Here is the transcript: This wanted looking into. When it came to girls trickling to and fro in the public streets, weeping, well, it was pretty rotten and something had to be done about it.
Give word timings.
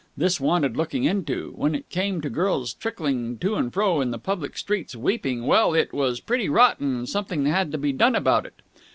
This 0.17 0.41
wanted 0.41 0.75
looking 0.75 1.03
into. 1.03 1.53
When 1.55 1.75
it 1.75 1.87
came 1.89 2.21
to 2.21 2.29
girls 2.31 2.73
trickling 2.73 3.37
to 3.37 3.53
and 3.53 3.71
fro 3.71 4.01
in 4.01 4.09
the 4.09 4.17
public 4.17 4.57
streets, 4.57 4.95
weeping, 4.95 5.45
well, 5.45 5.75
it 5.75 5.93
was 5.93 6.19
pretty 6.19 6.49
rotten 6.49 6.95
and 6.97 7.07
something 7.07 7.45
had 7.45 7.71
to 7.71 7.77
be 7.77 7.93
done 7.93 8.15
about 8.15 8.47
it. 8.47 8.61